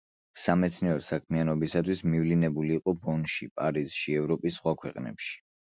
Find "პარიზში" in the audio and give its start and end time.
3.61-4.21